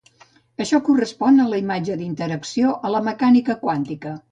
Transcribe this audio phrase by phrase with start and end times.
[0.63, 4.19] Això correspon a la imatge d'interacció a la mecànica quàntica.